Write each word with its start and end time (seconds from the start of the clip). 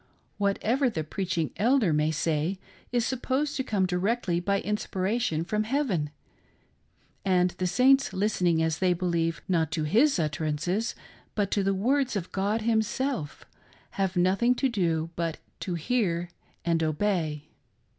Whatever 0.39 0.89
the 0.89 1.03
preaching 1.03 1.51
elder 1.57 1.93
may 1.93 2.09
say 2.09 2.57
is 2.91 3.05
supposed 3.05 3.55
to 3.55 3.63
come 3.63 3.85
directly 3.85 4.39
by 4.39 4.59
inspiration 4.59 5.43
from 5.43 5.63
heaven, 5.63 6.09
and 7.23 7.51
the 7.59 7.67
Saints 7.67 8.11
listening, 8.11 8.63
as 8.63 8.79
they 8.79 8.93
believe, 8.93 9.43
not 9.47 9.69
to 9.73 9.83
his 9.83 10.17
utterances 10.17 10.95
but 11.35 11.51
to 11.51 11.61
the 11.63 11.75
words 11.75 12.15
of 12.15 12.31
God 12.31 12.63
Himself, 12.63 13.45
have 13.91 14.15
nothing 14.17 14.55
to 14.55 14.69
do 14.69 15.11
but 15.15 15.37
to 15.59 15.75
hear 15.75 16.29
and 16.65 16.81
obey. 16.81 17.49